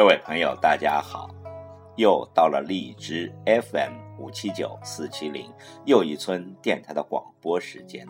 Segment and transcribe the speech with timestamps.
[0.00, 1.28] 各位朋友，大家好！
[1.96, 5.52] 又到了荔枝 FM 五七九四七零
[5.84, 8.08] 又一村电台的广播时间。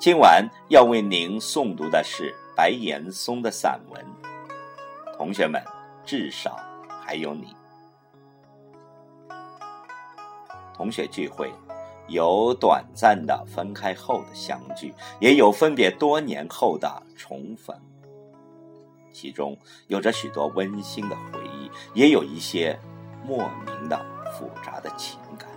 [0.00, 4.04] 今晚要为您诵读的是白岩松的散文。
[5.16, 5.62] 同学们，
[6.04, 6.58] 至少
[7.00, 7.54] 还有你。
[10.74, 11.52] 同学聚会，
[12.08, 17.80] 有短暂的分开后的相聚，也有分别多年后的重逢。
[19.16, 19.56] 其中
[19.86, 22.78] 有着许多温馨的回忆，也有一些
[23.24, 23.98] 莫名的
[24.30, 25.48] 复杂的情感。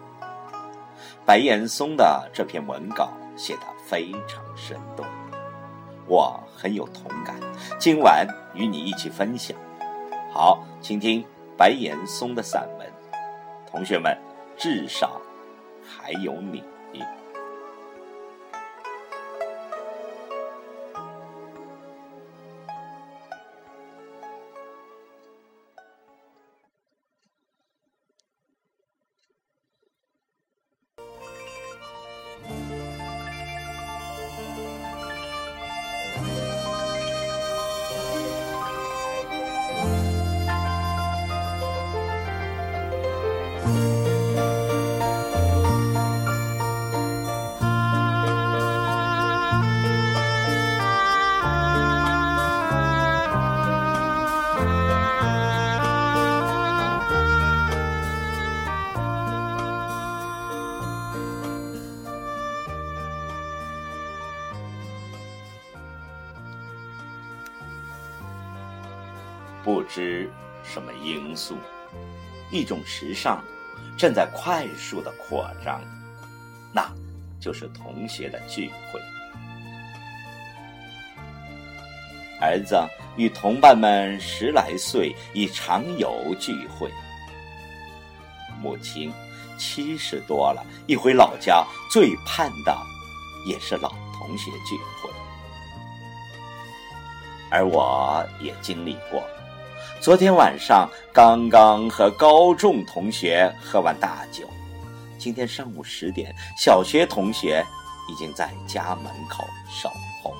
[1.25, 5.05] 白岩松的这篇文稿写得非常生动，
[6.07, 7.35] 我很有同感，
[7.77, 9.57] 今晚与你一起分享。
[10.31, 11.25] 好，请听
[11.57, 12.89] 白岩松的散文。
[13.69, 14.17] 同学们，
[14.55, 15.19] 至少
[15.83, 16.63] 还有你。
[69.61, 70.27] 不知
[70.63, 71.55] 什么因素，
[72.51, 73.43] 一种时尚
[73.97, 75.81] 正在快速的扩张，
[76.73, 76.89] 那
[77.39, 78.99] 就是同学的聚会。
[82.41, 82.81] 儿子
[83.17, 86.89] 与同伴们十来岁已常有聚会，
[88.61, 89.11] 母亲
[89.57, 92.73] 七十多了，一回老家最盼的
[93.45, 95.09] 也是老同学聚会，
[97.51, 99.21] 而我也经历过。
[100.01, 104.47] 昨天晚上刚刚和高中同学喝完大酒，
[105.17, 107.65] 今天上午十点，小学同学
[108.09, 109.89] 已经在家门口守
[110.23, 110.33] 候。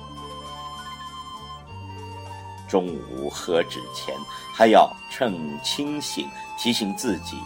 [2.66, 4.14] 中午喝之前
[4.54, 6.26] 还要趁清醒
[6.56, 7.36] 提醒自己，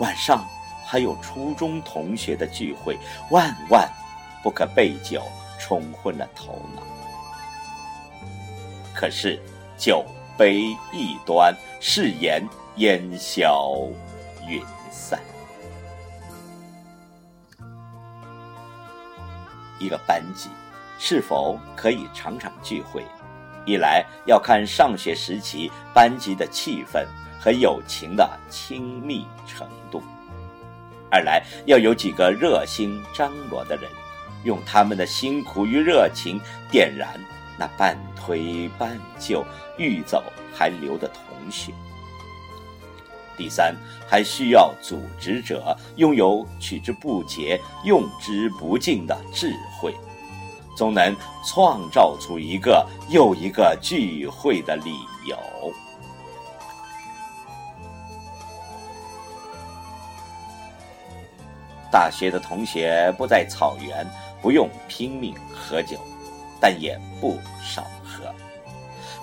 [0.00, 0.48] 晚上
[0.86, 2.98] 还有初中同学的聚会，
[3.30, 3.86] 万万
[4.42, 5.22] 不可被酒
[5.60, 6.82] 冲昏了头脑。
[8.94, 9.38] 可是
[9.76, 10.02] 酒。
[10.38, 12.42] 悲异端，誓言
[12.76, 13.76] 烟消
[14.48, 15.20] 云散。
[19.80, 20.48] 一个班级
[20.98, 23.04] 是否可以常常聚会？
[23.66, 27.04] 一来要看上学时期班级的气氛
[27.40, 30.00] 和友情的亲密程度；
[31.10, 33.90] 二来要有几个热心张罗的人，
[34.44, 36.40] 用他们的辛苦与热情
[36.70, 37.08] 点燃。
[37.58, 39.44] 那半推半就、
[39.76, 40.22] 欲走
[40.54, 41.72] 还留的同学。
[43.36, 43.74] 第三，
[44.08, 49.94] 还需要组织者拥有取之不竭、用之不尽的智慧，
[50.76, 51.14] 总能
[51.46, 54.92] 创造出一个又一个聚会的理
[55.26, 55.38] 由。
[61.90, 64.06] 大学的同学不在草原，
[64.42, 65.98] 不用拼命喝酒。
[66.60, 68.24] 但也不少喝。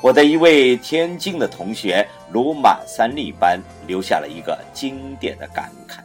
[0.02, 6.00] 我的一位天津的同学如马三立般留下了一个经典的感慨：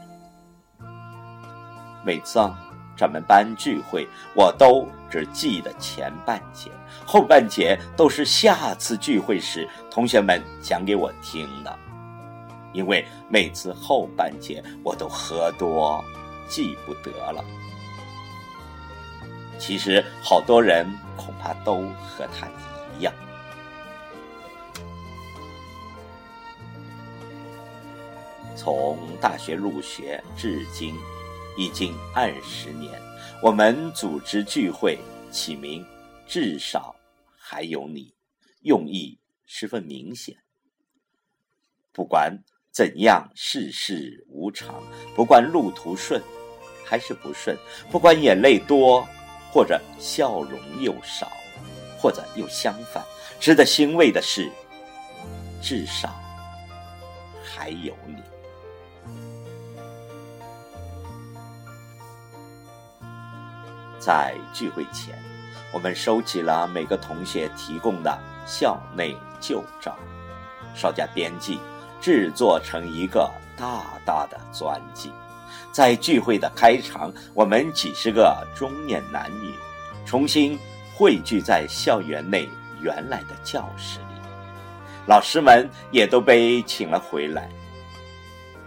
[2.05, 2.59] 每次啊
[2.97, 6.71] 咱们班聚会，我都只记得前半节，
[7.06, 11.79] 后半节都是下次聚会时同学们讲给我听的。
[12.73, 16.03] 因为每次后半节我都喝多，
[16.49, 17.44] 记不得了。
[19.61, 22.49] 其实好多人恐怕都和他
[22.99, 23.12] 一样。
[28.57, 30.95] 从大学入学至今，
[31.57, 33.01] 已经二十年，
[33.43, 34.99] 我们组织聚会
[35.31, 35.85] 起名
[36.27, 36.97] “至少
[37.39, 38.12] 还有你”，
[38.65, 40.35] 用意十分明显。
[41.93, 42.37] 不管
[42.73, 44.83] 怎样世事无常，
[45.15, 46.21] 不管路途顺
[46.85, 47.57] 还是不顺，
[47.91, 49.07] 不管眼泪多。
[49.52, 51.31] 或者笑容又少，
[51.99, 53.05] 或者又相反。
[53.38, 54.50] 值得欣慰的是，
[55.62, 56.14] 至少
[57.43, 58.17] 还有你。
[63.99, 65.14] 在聚会前，
[65.73, 69.94] 我们收集了每个同学提供的校内旧照，
[70.75, 71.61] 稍加编辑，
[72.00, 75.12] 制作成一个大大的专辑。
[75.73, 79.52] 在聚会的开场，我们几十个中年男女
[80.05, 80.58] 重新
[80.94, 82.49] 汇聚在校园内
[82.81, 84.29] 原来的教室里，
[85.06, 87.49] 老师们也都被请了回来。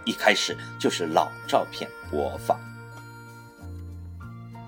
[0.04, 2.60] 一开始就是老照片播放。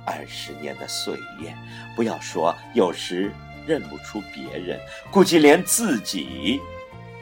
[0.07, 1.55] 二十年的岁月，
[1.95, 3.31] 不要说有时
[3.67, 4.81] 认不出别人，
[5.11, 6.61] 估计连自己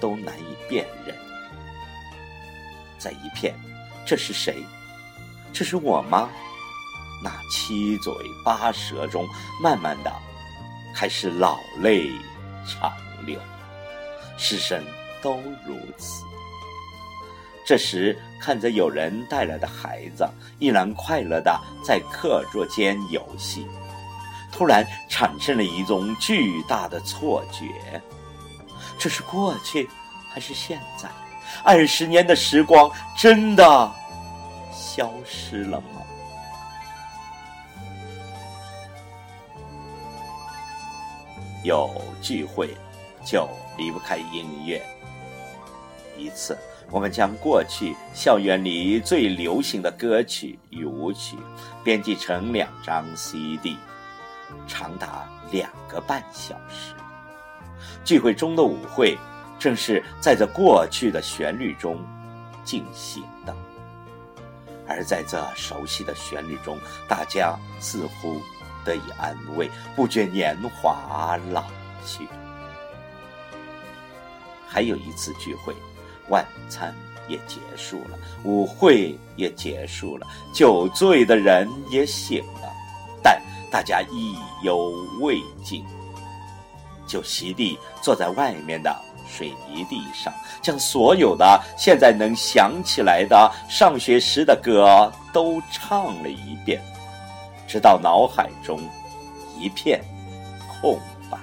[0.01, 1.17] 都难以辨认。
[2.99, 3.55] 在一片，
[4.07, 4.63] 这是谁？
[5.55, 6.29] 这是我吗？
[7.23, 8.13] 那七嘴
[8.45, 9.27] 八舌中，
[9.63, 10.13] 慢慢的
[10.93, 12.11] 开始老泪
[12.67, 12.93] 长
[13.25, 13.39] 流，
[14.37, 14.85] 师生
[15.23, 16.25] 都如此。
[17.65, 20.29] 这时，看着有人带来的孩子
[20.59, 23.65] 依然快乐的在课桌间游戏，
[24.53, 27.65] 突然产生了一种巨大的错觉：
[28.99, 29.89] 这是过去，
[30.29, 31.09] 还是现在？
[31.63, 33.93] 二十年的时光真的
[34.75, 36.03] 消失了吗？
[41.63, 41.91] 有
[42.21, 42.77] 聚会，
[43.25, 43.49] 就
[43.79, 44.83] 离不开音乐。
[46.19, 46.59] 一次。
[46.91, 51.35] 我们将过去校园里最流行的歌曲与舞曲
[51.83, 53.79] 编辑成两张 CD，
[54.69, 56.95] 长达两个半小时。
[58.05, 59.17] 聚会中的舞会
[59.59, 61.99] 正是在这过去的旋律中
[62.65, 63.57] 进行的，
[64.89, 66.79] 而在这熟悉的旋律中，
[67.09, 68.41] 大家似乎
[68.85, 71.65] 得以安慰，不觉年华老
[72.07, 72.29] 去。
[74.67, 75.75] 还有一次聚会。
[76.31, 76.95] 晚餐
[77.29, 82.73] 也结束了，舞会也结束了，酒醉的人也醒了，
[83.23, 83.39] 但
[83.71, 84.91] 大家意犹
[85.21, 85.85] 未尽。
[87.07, 88.91] 就席地坐在外面的
[89.37, 90.33] 水泥地上，
[90.63, 96.81] 将所有的现在能想起来的上学时的歌都唱了一遍，
[97.67, 98.81] 直到脑海中
[99.59, 100.01] 一片
[100.81, 100.97] 空
[101.29, 101.37] 白。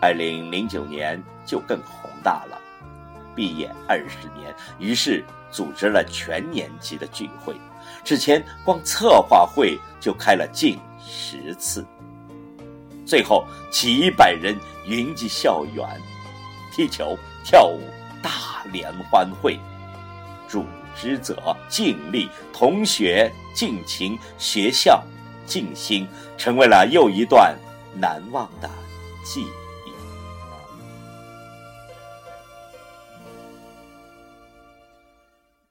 [0.00, 2.56] 二零零九年就更宏大了，
[3.38, 7.54] 毕业二十年，于是组织了全年级的聚会。
[8.02, 11.86] 之前光策划会就开了近十次，
[13.06, 14.56] 最后几百人
[14.88, 15.86] 云集校园，
[16.74, 17.80] 踢球、跳舞、
[18.20, 19.56] 大联欢会。
[20.48, 20.64] 组
[21.00, 25.00] 织者尽力，同学尽情，学校
[25.46, 27.56] 尽心，成为了又一段
[27.94, 28.68] 难忘的
[29.24, 29.57] 记忆。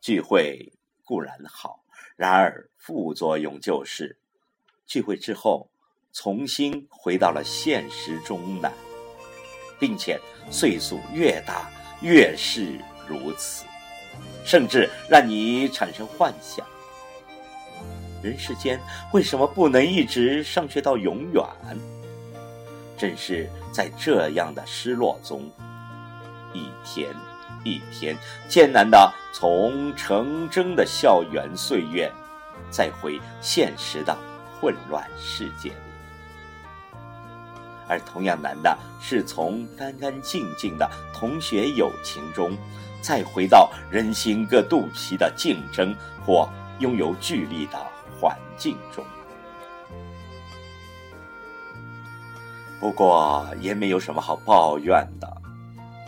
[0.08, 0.72] 聚会
[1.04, 1.84] 固然好，
[2.16, 4.18] 然而副作用就是，
[4.86, 5.70] 聚会之后
[6.14, 8.72] 重新回到了现实中难，
[9.78, 10.18] 并且
[10.50, 13.66] 岁数越大越是如此，
[14.46, 16.66] 甚至让你产生幻想：
[18.24, 18.80] 人世间
[19.12, 21.44] 为什么不能一直上学到永远？
[22.98, 25.52] 正是在这样的失落中，
[26.54, 27.14] 一天。
[27.64, 32.12] 一天艰难的从成真的校园岁月，
[32.70, 34.18] 再回现实的
[34.60, 35.76] 混乱世界里，
[37.88, 42.58] 而同样难的是从干干净净的同学友情中，
[43.02, 46.50] 再回到人心各肚皮的竞争或
[46.80, 47.78] 拥有距离的
[48.20, 49.04] 环境中。
[52.80, 55.28] 不过也没有什么好抱怨的。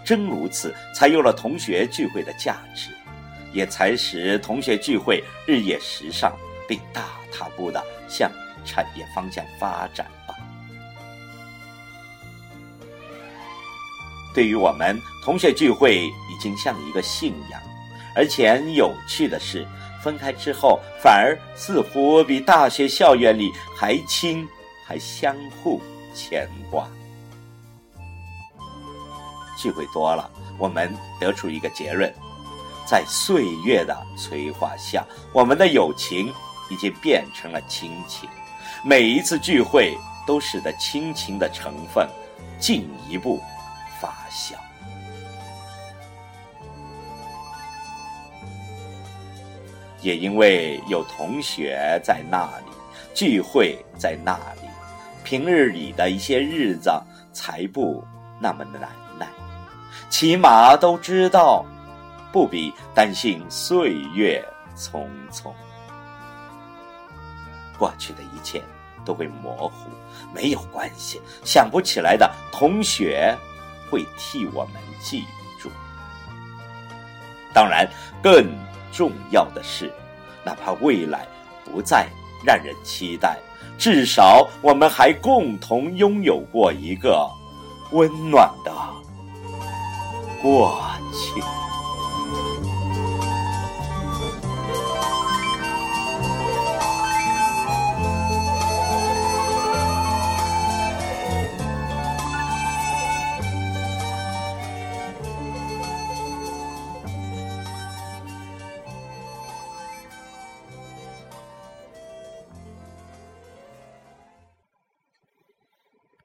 [0.10, 2.90] 真如此，才有了同学聚会的价值，
[3.54, 6.36] 也才使同学聚会日夜时尚，
[6.68, 8.32] 并大踏步的向
[8.66, 10.34] 产业方向发展吧。
[14.34, 17.62] 对于我们，同学聚会已经像一个信仰，
[18.16, 19.64] 而且有趣的是，
[20.02, 24.44] 分开之后，反而似乎比大学校园里还亲，
[24.88, 25.80] 还相互
[26.16, 26.90] 牵挂。
[29.60, 32.10] 聚会多了，我们得出一个结论：
[32.88, 36.34] 在岁月的催化下，我们的友情
[36.70, 38.30] 已经变成了亲情。
[38.86, 42.08] 每一次聚会都使得亲情的成分
[42.58, 43.42] 进一步
[44.00, 44.54] 发酵。
[50.02, 52.72] 也因为有同学在那里，
[53.14, 54.70] 聚会在那里，
[55.26, 56.90] 平日里的一些日子
[57.34, 58.02] 才不
[58.40, 59.09] 那么难。
[60.10, 61.66] 起码都知道，
[62.32, 64.44] 不必担心岁月
[64.76, 65.52] 匆匆。
[67.78, 68.62] 过去的一切
[69.06, 69.90] 都会模糊。
[70.34, 73.36] 没有关系，想不起来的同学
[73.90, 75.24] 会替我们记
[75.60, 75.70] 住。
[77.54, 77.90] 当然，
[78.22, 78.46] 更
[78.92, 79.92] 重要的是，
[80.44, 81.26] 哪怕未来
[81.66, 82.08] 不再
[82.46, 83.40] 让人期待，
[83.78, 87.28] 至少我们还共同拥有过一个
[87.92, 88.72] 温暖的
[90.42, 90.82] 过
[91.12, 91.69] 去。